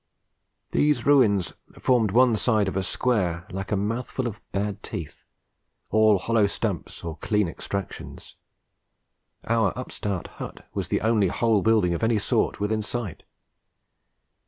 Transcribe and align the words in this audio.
These 0.71 1.05
ruins 1.05 1.53
formed 1.77 2.09
one 2.09 2.35
side 2.35 2.67
of 2.67 2.75
a 2.75 2.81
square 2.81 3.45
like 3.51 3.71
a 3.71 3.75
mouthful 3.77 4.25
of 4.25 4.41
bad 4.51 4.81
teeth, 4.81 5.23
all 5.91 6.17
hollow 6.17 6.47
stumps 6.47 7.03
or 7.03 7.17
clean 7.17 7.47
extractions; 7.47 8.35
our 9.45 9.77
upstart 9.77 10.25
hut 10.41 10.67
was 10.73 10.87
the 10.87 11.01
only 11.01 11.27
whole 11.27 11.61
building 11.61 11.93
of 11.93 12.01
any 12.01 12.17
sort 12.17 12.59
within 12.59 12.81
sight. 12.81 13.21